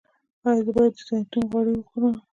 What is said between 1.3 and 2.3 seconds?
غوړي وخورم؟